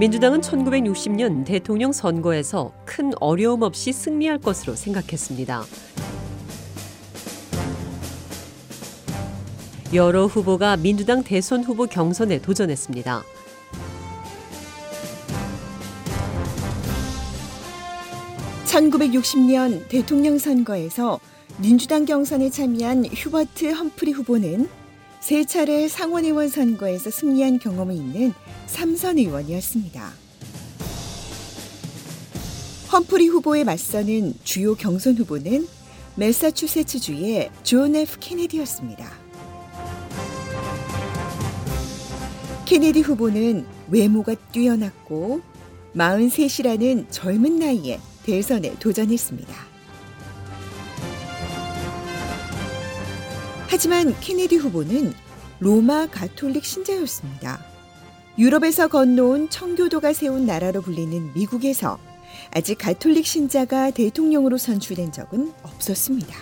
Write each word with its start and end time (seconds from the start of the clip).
민주당은 0.00 0.40
1960년 0.40 1.44
대통령 1.44 1.92
선거에서 1.92 2.72
큰 2.86 3.12
어려움 3.20 3.60
없이 3.60 3.92
승리할 3.92 4.38
것으로 4.38 4.74
생각했습니다. 4.74 5.62
여러 9.92 10.24
후보가 10.24 10.78
민주당 10.78 11.22
대선 11.22 11.62
후보 11.62 11.84
경선에 11.84 12.40
도전했습니다. 12.40 13.22
(1960년) 18.64 19.86
대통령 19.88 20.38
선거에서 20.38 21.20
민주당 21.58 22.06
경선에 22.06 22.48
참여한 22.48 23.04
휴버트 23.04 23.72
험프리 23.72 24.12
후보는 24.12 24.79
세 25.30 25.44
차례 25.44 25.86
상원의원 25.86 26.48
선거에서 26.48 27.08
승리한 27.08 27.60
경험이 27.60 27.94
있는 27.94 28.32
삼선 28.66 29.18
의원이었습니다. 29.18 30.10
험프리 32.92 33.28
후보에 33.28 33.62
맞서는 33.62 34.34
주요 34.42 34.74
경선 34.74 35.18
후보는 35.18 35.68
매사추세츠주의 36.16 37.48
존 37.62 37.94
F 37.94 38.16
케네디였습니다. 38.18 39.08
케네디 42.66 43.02
후보는 43.02 43.64
외모가 43.88 44.34
뛰어났고 44.34 45.42
43이라는 45.94 47.06
젊은 47.08 47.60
나이에 47.60 48.00
대선에 48.24 48.74
도전했습니다. 48.80 49.69
하지만 53.70 54.18
케네디 54.18 54.56
후보는 54.56 55.14
로마 55.60 56.08
가톨릭 56.08 56.64
신자였습니다. 56.64 57.64
유럽에서 58.36 58.88
건너온 58.88 59.48
청교도가 59.48 60.12
세운 60.12 60.44
나라로 60.44 60.82
불리는 60.82 61.32
미국에서 61.34 62.00
아직 62.50 62.78
가톨릭 62.78 63.24
신자가 63.24 63.92
대통령으로 63.92 64.58
선출된 64.58 65.12
적은 65.12 65.52
없었습니다. 65.62 66.34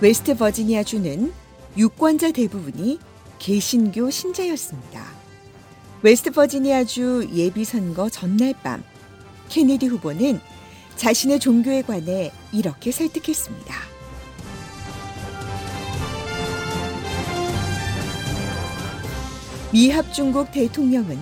웨스트 0.00 0.36
버지니아주는 0.36 1.32
유권자 1.76 2.30
대부분이 2.30 3.00
개신교 3.40 4.10
신자였습니다. 4.10 5.04
웨스트 6.02 6.30
버지니아주 6.30 7.30
예비선거 7.34 8.10
전날 8.10 8.54
밤 8.62 8.84
케네디 9.48 9.88
후보는 9.88 10.51
자신의 10.96 11.40
종교에 11.40 11.82
관해 11.82 12.32
이렇게 12.52 12.90
설득했습니다. 12.90 13.74
미합 19.72 20.12
중국 20.12 20.52
대통령은 20.52 21.18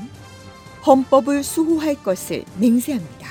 헌법을 0.87 1.45
수호할 1.45 1.95
것을 2.03 2.45
맹세합니다. 2.59 3.29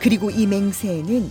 그리고 0.00 0.30
이 0.30 0.46
맹세에는 0.46 1.30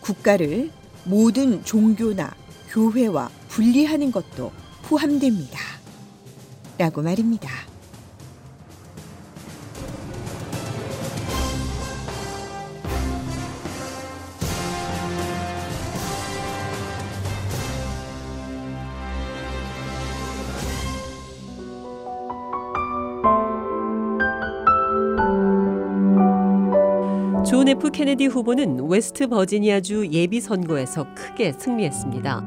국가를 0.00 0.70
모든 1.04 1.64
종교나 1.64 2.34
교회와 2.70 3.30
분리하는 3.48 4.10
것도 4.10 4.50
포함됩니다. 4.82 5.58
라고 6.78 7.00
말입니다. 7.00 7.48
존 27.56 27.68
F 27.68 27.90
케네디 27.90 28.26
후보는 28.26 28.86
웨스트 28.86 29.28
버지니아주 29.28 30.08
예비 30.12 30.42
선거에서 30.42 31.06
크게 31.14 31.52
승리했습니다. 31.52 32.44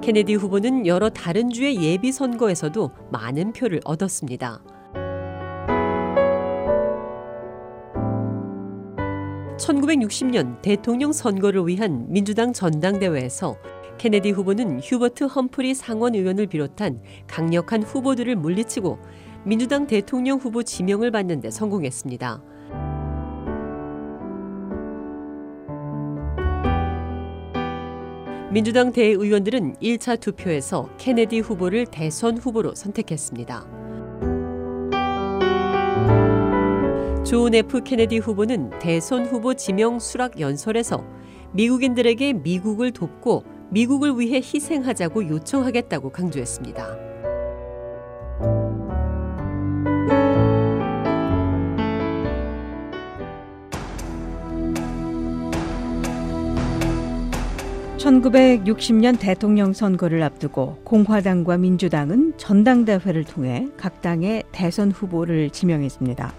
케네디 0.00 0.36
후보는 0.36 0.86
여러 0.86 1.10
다른 1.10 1.50
주의 1.50 1.82
예비 1.82 2.12
선거에서도 2.12 2.88
많은 3.10 3.52
표를 3.52 3.80
얻었습니다. 3.84 4.62
1960년 9.58 10.62
대통령 10.62 11.12
선거를 11.12 11.66
위한 11.66 12.06
민주당 12.08 12.52
전당대회에서 12.52 13.56
케네디 13.98 14.30
후보는 14.30 14.78
휴버트 14.78 15.24
험프리 15.24 15.74
상원 15.74 16.14
의원을 16.14 16.46
비롯한 16.46 17.02
강력한 17.26 17.82
후보들을 17.82 18.36
물리치고 18.36 18.98
민주당 19.42 19.86
대통령 19.86 20.38
후보 20.38 20.62
지명을 20.62 21.10
받는 21.10 21.40
데 21.40 21.50
성공했습니다. 21.50 22.42
민주당 28.52 28.92
대의원들은 28.92 29.76
1차 29.76 30.20
투표에서 30.20 30.90
케네디 30.98 31.40
후보를 31.40 31.86
대선 31.86 32.36
후보로 32.36 32.74
선택했습니다. 32.74 33.66
존 37.24 37.54
F 37.54 37.82
케네디 37.82 38.18
후보는 38.18 38.70
대선 38.80 39.24
후보 39.24 39.54
지명 39.54 40.00
수락 40.00 40.40
연설에서 40.40 41.02
미국인들에게 41.52 42.34
미국을 42.34 42.90
돕고 42.90 43.44
미국을 43.70 44.18
위해 44.18 44.38
희생하자고 44.38 45.28
요청하겠다고 45.28 46.10
강조했습니다. 46.10 47.09
(1960년) 58.00 59.18
대통령 59.18 59.74
선거를 59.74 60.22
앞두고 60.22 60.80
공화당과 60.84 61.58
민주당은 61.58 62.32
전당대회를 62.38 63.24
통해 63.24 63.68
각 63.76 64.00
당의 64.00 64.42
대선 64.52 64.90
후보를 64.90 65.50
지명했습니다. 65.50 66.32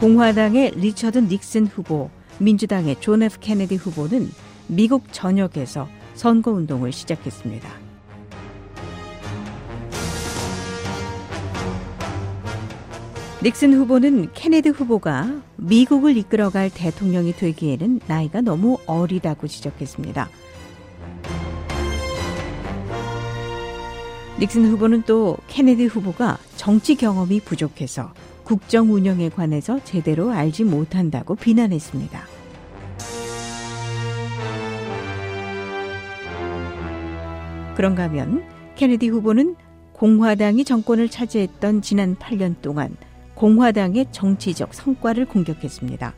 공화당의 0.00 0.72
리처드 0.76 1.18
닉슨 1.18 1.66
후보, 1.66 2.08
민주당의 2.38 2.96
존 3.00 3.22
F 3.22 3.38
케네디 3.38 3.76
후보는 3.76 4.30
미국 4.66 5.12
전역에서 5.12 5.88
선거 6.14 6.52
운동을 6.52 6.90
시작했습니다. 6.90 7.83
닉슨 13.44 13.74
후보는 13.74 14.32
케네디 14.32 14.70
후보가 14.70 15.42
미국을 15.56 16.16
이끌어갈 16.16 16.70
대통령이 16.70 17.34
되기에는 17.34 18.00
나이가 18.06 18.40
너무 18.40 18.78
어리다고 18.86 19.48
지적했습니다. 19.48 20.30
닉슨 24.40 24.64
후보는 24.64 25.02
또 25.02 25.36
케네디 25.48 25.84
후보가 25.84 26.38
정치 26.56 26.94
경험이 26.94 27.40
부족해서 27.40 28.14
국정 28.44 28.94
운영에 28.94 29.28
관해서 29.28 29.78
제대로 29.84 30.30
알지 30.30 30.64
못한다고 30.64 31.34
비난했습니다. 31.34 32.22
그런가 37.76 38.04
하면 38.04 38.42
케네디 38.76 39.08
후보는 39.08 39.54
공화당이 39.92 40.64
정권을 40.64 41.10
차지했던 41.10 41.82
지난 41.82 42.16
8년 42.16 42.54
동안 42.62 42.96
공화당의 43.34 44.06
정치적 44.12 44.74
성과를 44.74 45.26
공격했습니다. 45.26 46.14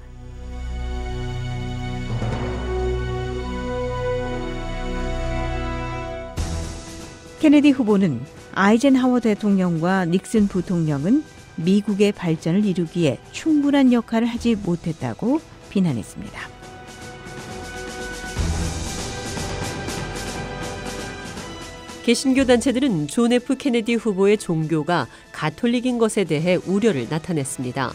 케네디 7.41 7.71
후보는 7.71 8.21
아이젠하워 8.55 9.21
대통령과 9.21 10.07
닉슨 10.07 10.49
부통령은 10.49 11.23
미국의 11.57 12.13
발전을 12.13 12.65
이루기에 12.65 13.19
충분한 13.33 13.93
역할을 13.93 14.27
하지 14.27 14.57
못했다고 14.57 15.41
비난했습니다. 15.71 16.56
개신교 22.07 22.45
단체들은 22.45 23.09
존 23.09 23.33
F 23.33 23.57
케네디 23.57 23.97
후보의 23.97 24.39
종교가 24.39 25.09
가톨릭인 25.33 25.99
것에 25.99 26.23
대해 26.23 26.55
우려를 26.55 27.09
나타냈습니다. 27.11 27.93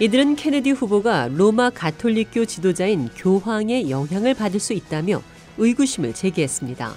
이들은 0.00 0.34
케네디 0.34 0.72
후보가 0.72 1.28
로마 1.28 1.70
가톨릭교 1.70 2.46
지도자인 2.46 3.08
교황의 3.16 3.88
영향을 3.88 4.34
받을 4.34 4.58
수 4.58 4.72
있다며 4.72 5.22
의구심을 5.56 6.12
제기했습니다. 6.14 6.92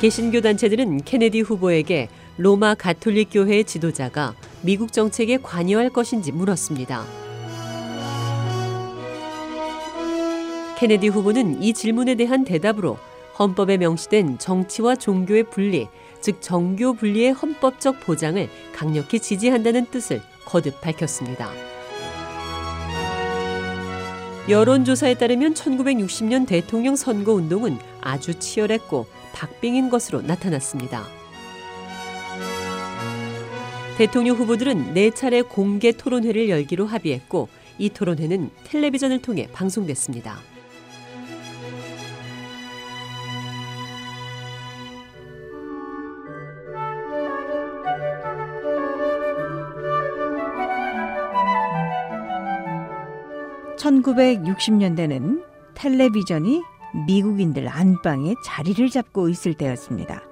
개신교 0.00 0.42
단체들은 0.42 0.98
케네디 0.98 1.40
후보에게 1.40 2.08
로마 2.36 2.76
가톨릭 2.76 3.30
교회의 3.32 3.64
지도자가 3.64 4.36
미국 4.60 4.92
정책에 4.92 5.38
관여할 5.38 5.90
것인지 5.90 6.30
물었습니다. 6.30 7.21
케네디 10.82 11.06
후보는 11.06 11.62
이 11.62 11.74
질문에 11.74 12.16
대한 12.16 12.42
대답으로 12.42 12.98
헌법에 13.38 13.76
명시된 13.76 14.38
정치와 14.38 14.96
종교의 14.96 15.44
분리, 15.44 15.86
즉 16.20 16.38
정교 16.40 16.94
분리의 16.94 17.34
헌법적 17.34 18.00
보장을 18.00 18.48
강력히 18.74 19.20
지지한다는 19.20 19.86
뜻을 19.92 20.20
거듭 20.44 20.80
밝혔습니다. 20.80 21.52
여론조사에 24.48 25.14
따르면 25.14 25.54
1960년 25.54 26.48
대통령 26.48 26.96
선거 26.96 27.32
운동은 27.32 27.78
아주 28.00 28.36
치열했고 28.36 29.06
박빙인 29.34 29.88
것으로 29.88 30.20
나타났습니다. 30.22 31.04
대통령 33.98 34.36
후보들은 34.36 34.94
네 34.94 35.10
차례 35.10 35.42
공개 35.42 35.92
토론회를 35.92 36.48
열기로 36.48 36.86
합의했고 36.86 37.48
이 37.78 37.88
토론회는 37.88 38.50
텔레비전을 38.64 39.22
통해 39.22 39.46
방송됐습니다. 39.52 40.51
(1960년대는) 53.82 55.42
텔레비전이 55.74 56.62
미국인들 57.06 57.68
안방에 57.68 58.34
자리를 58.44 58.88
잡고 58.90 59.28
있을 59.28 59.54
때였습니다. 59.54 60.22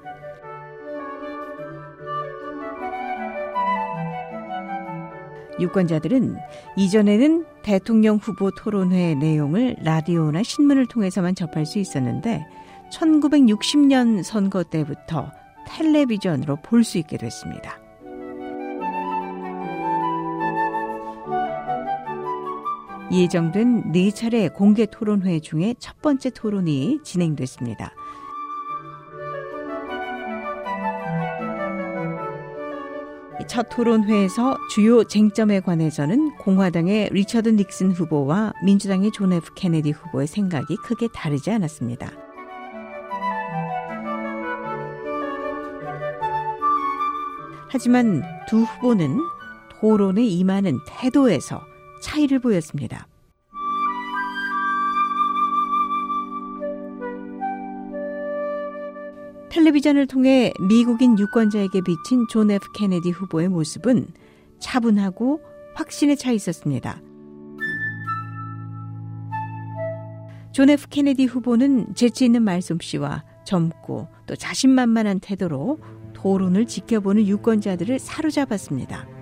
유권자들은 5.59 6.37
이전에는 6.77 7.45
대통령 7.63 8.17
후보 8.17 8.51
토론회 8.51 9.15
내용을 9.17 9.77
라디오나 9.83 10.43
신문을 10.43 10.87
통해서만 10.87 11.35
접할 11.35 11.67
수 11.67 11.79
있었는데 11.79 12.47
1960년 12.93 14.23
선거 14.23 14.63
때부터 14.63 15.31
텔레비전으로 15.67 16.57
볼 16.63 16.85
수 16.85 16.99
있게 16.99 17.19
됐습니다. 17.19 17.80
예정된 23.13 23.91
네 23.93 24.11
차례 24.11 24.49
공개 24.49 24.87
토론회 24.87 25.41
중에 25.41 25.75
첫 25.79 26.01
번째 26.01 26.31
토론이 26.31 27.01
진행됐습니다. 27.03 27.93
첫 33.49 33.69
토론회에서 33.69 34.57
주요 34.71 35.03
쟁점에 35.03 35.59
관해서는 35.59 36.37
공화당의 36.37 37.09
리처드 37.11 37.49
닉슨 37.49 37.91
후보와 37.91 38.53
민주당의 38.65 39.11
존 39.11 39.33
F 39.33 39.55
케네디 39.57 39.91
후보의 39.91 40.29
생각이 40.29 40.77
크게 40.77 41.09
다르지 41.13 41.51
않았습니다. 41.51 42.13
하지만 47.73 48.23
두 48.49 48.63
후보는 48.63 49.19
토론에 49.81 50.25
임하는 50.25 50.79
태도에서 50.87 51.70
차이를 52.01 52.39
보였습니다. 52.39 53.07
텔레비전을 59.51 60.07
통해 60.07 60.53
미국인 60.69 61.19
유권자에게 61.19 61.81
비친 61.81 62.27
존 62.29 62.51
F 62.51 62.71
케네디 62.73 63.11
후보의 63.11 63.49
모습은 63.49 64.07
차분하고 64.61 65.41
확신에 65.75 66.15
차 66.15 66.31
있었습니다. 66.31 67.01
존 70.53 70.71
F 70.71 70.89
케네디 70.89 71.27
후보는 71.27 71.95
재치 71.95 72.25
있는 72.25 72.43
말솜씨와 72.43 73.25
젊고 73.45 74.09
또 74.27 74.37
자신만만한 74.37 75.21
태도로 75.21 75.79
토론을 76.15 76.67
지켜보는 76.67 77.27
유권자들을 77.27 77.99
사로잡았습니다. 77.99 79.20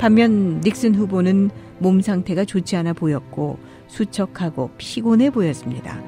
반면 0.00 0.62
닉슨 0.64 0.94
후보는 0.94 1.50
몸 1.78 2.00
상태가 2.00 2.46
좋지 2.46 2.74
않아 2.74 2.94
보였고 2.94 3.58
수척하고 3.86 4.70
피곤해 4.78 5.28
보였습니다. 5.28 6.00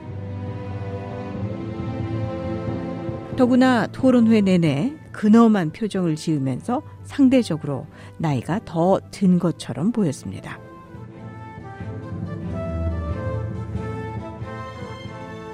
더구나 3.37 3.87
토론회 3.89 4.41
내내 4.41 4.95
근엄한 5.13 5.73
표정을 5.73 6.17
지으면서 6.17 6.81
상대적으로 7.05 7.87
나이가 8.17 8.61
더 8.65 8.99
든 9.11 9.39
것처럼 9.39 9.93
보였습니다. 9.93 10.59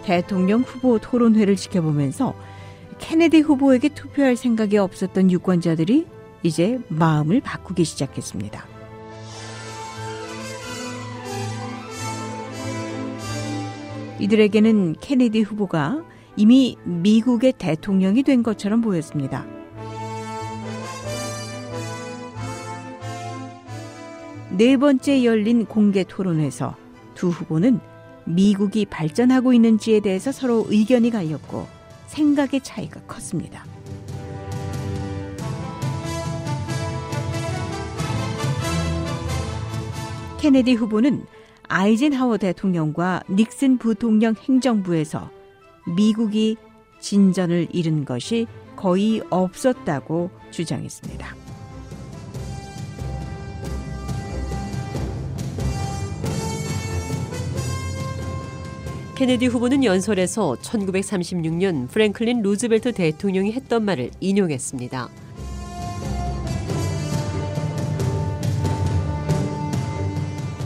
대통령 0.04 0.61
후보 0.61 1.00
토론회를 1.00 1.57
지켜보면서 1.57 2.37
케네디 2.99 3.40
후보에게 3.40 3.88
투표할 3.88 4.37
생각이 4.37 4.78
없었던 4.78 5.33
유권자들이 5.33 6.18
이제 6.42 6.78
마음을 6.88 7.40
바꾸기 7.40 7.85
시작했습니다. 7.85 8.64
이들에게는 14.21 14.97
케네디 15.00 15.42
후보가 15.42 16.02
이미 16.37 16.76
미국의 16.85 17.54
대통령이 17.59 18.23
된 18.23 18.42
것처럼 18.42 18.80
보였습니다. 18.80 19.47
네 24.50 24.76
번째 24.76 25.25
열린 25.25 25.66
공개 25.66 26.02
토론에서 26.02 26.75
두 27.14 27.28
후보는 27.28 27.80
미국이 28.25 28.87
발전하고 28.87 29.52
있는지에 29.52 30.00
대해서 30.00 30.33
서로 30.33 30.66
의견이 30.68 31.11
갈렸고 31.11 31.66
생각의 32.07 32.61
차이가 32.62 33.00
컸습니다. 33.02 33.64
케네디 40.38 40.75
후보는 40.75 41.26
아이젠하워 41.64 42.37
대통령과 42.38 43.23
닉슨 43.28 43.78
부통령 43.78 44.35
행정부에서 44.37 45.30
미국이 45.97 46.57
진전을 47.00 47.68
잃은 47.73 48.04
것이 48.04 48.47
거의 48.76 49.21
없었다고 49.30 50.30
주장했습니다. 50.52 51.35
케네디 59.16 59.47
후보는 59.47 59.83
연설에서 59.83 60.54
1936년 60.62 61.88
프랭클린 61.88 62.42
루즈벨트 62.42 62.92
대통령이 62.92 63.50
했던 63.50 63.85
말을 63.85 64.12
인용했습니다. 64.21 65.09